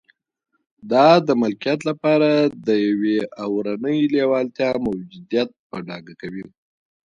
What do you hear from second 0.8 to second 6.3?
دا د ملکیت لپاره د یوې اورنۍ لېوالتیا موجودیت په ډاګه